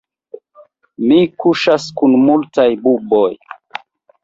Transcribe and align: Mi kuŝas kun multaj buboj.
Mi 1.11 1.19
kuŝas 1.43 1.87
kun 2.01 2.17
multaj 2.23 2.69
buboj. 2.89 3.31